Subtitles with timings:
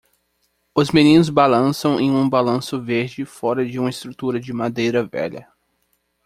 [0.73, 5.47] Os meninos balançam em um balanço verde fora de uma estrutura de madeira velha.